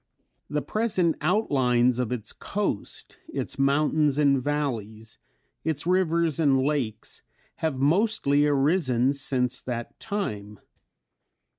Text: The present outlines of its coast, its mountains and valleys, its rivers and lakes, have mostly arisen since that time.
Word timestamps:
The 0.49 0.63
present 0.63 1.15
outlines 1.21 1.99
of 1.99 2.11
its 2.11 2.33
coast, 2.33 3.19
its 3.31 3.59
mountains 3.59 4.17
and 4.17 4.41
valleys, 4.41 5.19
its 5.63 5.85
rivers 5.85 6.39
and 6.39 6.59
lakes, 6.59 7.21
have 7.57 7.77
mostly 7.77 8.47
arisen 8.47 9.13
since 9.13 9.61
that 9.61 9.99
time. 9.99 10.57